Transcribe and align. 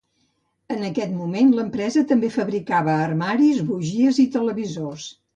En 0.75 0.85
aquest 0.85 1.11
moment 1.17 1.51
l'empresa 1.57 2.01
també 2.11 2.31
fabricava 2.35 2.95
armaris, 3.01 3.59
bugies 3.67 4.23
i 4.25 4.25
televisors. 4.37 5.07